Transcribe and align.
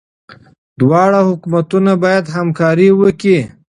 دواړه 0.79 1.19
حکومتونه 1.29 1.91
باید 2.03 2.25
همکاري 2.35 2.89
وکړي. 2.93 3.39